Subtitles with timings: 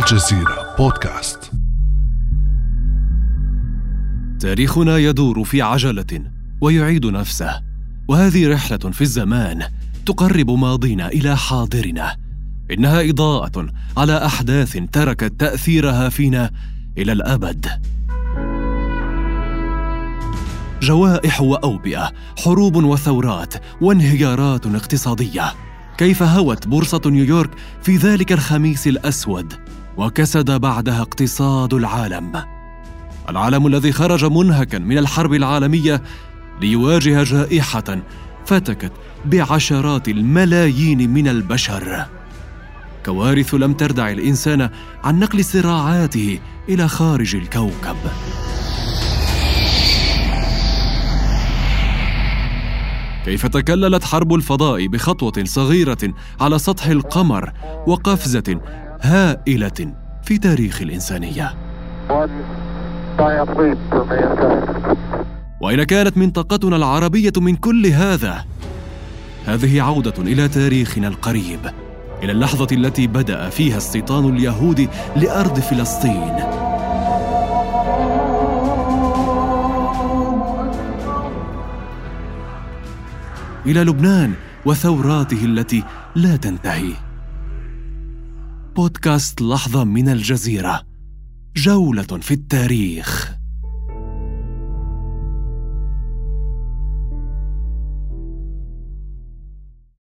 [0.00, 1.52] الجزيرة بودكاست.
[4.40, 6.22] تاريخنا يدور في عجلة
[6.60, 7.62] ويعيد نفسه
[8.08, 9.62] وهذه رحلة في الزمان
[10.06, 12.16] تقرب ماضينا إلى حاضرنا.
[12.70, 13.66] إنها إضاءة
[13.96, 16.50] على أحداث تركت تأثيرها فينا
[16.98, 17.66] إلى الأبد.
[20.82, 22.12] جوائح وأوبئة
[22.44, 25.52] حروب وثورات وانهيارات اقتصادية.
[25.98, 27.50] كيف هوت بورصة نيويورك
[27.82, 29.54] في ذلك الخميس الأسود؟
[29.96, 32.44] وكسد بعدها اقتصاد العالم.
[33.28, 36.02] العالم الذي خرج منهكا من الحرب العالمية
[36.60, 37.98] ليواجه جائحة
[38.46, 38.92] فتكت
[39.24, 42.06] بعشرات الملايين من البشر.
[43.06, 44.70] كوارث لم تردع الإنسان
[45.04, 47.96] عن نقل صراعاته إلى خارج الكوكب.
[53.24, 57.52] كيف تكللت حرب الفضاء بخطوة صغيرة على سطح القمر
[57.86, 58.60] وقفزة
[59.02, 61.54] هائلة في تاريخ الإنسانية.
[65.60, 68.44] واين كانت منطقتنا العربية من كل هذا
[69.46, 71.60] هذه عودة إلى تاريخنا القريب
[72.22, 76.36] إلى اللحظة التي بدأ فيها استيطان اليهود لأرض فلسطين.
[83.66, 84.32] إلى لبنان
[84.64, 87.09] وثوراته التي لا تنتهي.
[88.80, 90.82] بودكاست لحظة من الجزيرة
[91.56, 93.39] جولة في التاريخ.